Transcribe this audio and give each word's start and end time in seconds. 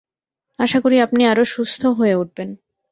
আশা 0.59 0.79
করি 0.83 0.95
আপনি 0.99 1.21
আরও 1.25 1.43
সুস্থ 1.53 1.81
হয়ে 1.97 2.15
উঠবেন। 2.15 2.49